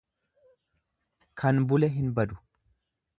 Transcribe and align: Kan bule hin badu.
Kan 1.43 1.61
bule 1.73 1.91
hin 1.99 2.09
badu. 2.17 2.39